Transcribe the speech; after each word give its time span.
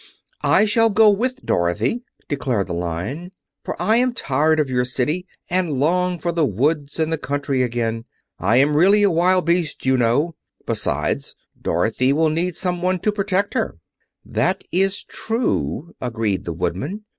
"I 0.41 0.65
shall 0.65 0.89
go 0.89 1.11
with 1.11 1.45
Dorothy," 1.45 2.01
declared 2.27 2.65
the 2.65 2.73
Lion, 2.73 3.29
"for 3.63 3.79
I 3.79 3.97
am 3.97 4.15
tired 4.15 4.59
of 4.59 4.67
your 4.67 4.83
city 4.83 5.27
and 5.47 5.73
long 5.73 6.17
for 6.17 6.31
the 6.31 6.43
woods 6.43 6.99
and 6.99 7.13
the 7.13 7.19
country 7.19 7.61
again. 7.61 8.05
I 8.39 8.55
am 8.55 8.75
really 8.75 9.03
a 9.03 9.11
wild 9.11 9.45
beast, 9.45 9.85
you 9.85 9.97
know. 9.97 10.33
Besides, 10.65 11.35
Dorothy 11.61 12.13
will 12.13 12.29
need 12.29 12.55
someone 12.55 12.97
to 12.97 13.11
protect 13.11 13.53
her." 13.53 13.77
"That 14.25 14.63
is 14.71 15.03
true," 15.03 15.91
agreed 16.01 16.45
the 16.45 16.53
Woodman. 16.53 17.05